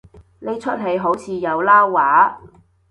[0.39, 2.41] 呢齣戲好似有撈話